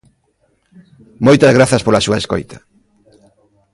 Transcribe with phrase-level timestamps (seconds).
[1.25, 2.57] Moitas grazas pola súa escoita.